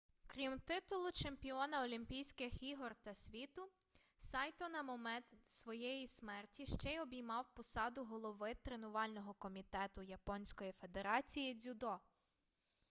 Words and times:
крім 0.27 0.59
титулу 0.59 1.11
чемпіона 1.11 1.83
олімпійських 1.83 2.63
ігор 2.63 2.95
та 3.01 3.15
світу 3.15 3.69
сайто 4.17 4.69
на 4.69 4.83
момент 4.83 5.25
своєї 5.41 6.07
смерті 6.07 6.65
ще 6.65 6.93
й 6.93 6.99
обіймав 6.99 7.45
посаду 7.53 8.05
голови 8.05 8.53
тренувального 8.61 9.33
комітету 9.33 10.01
японської 10.03 10.71
федерації 10.71 11.53
дзюдо 11.55 11.99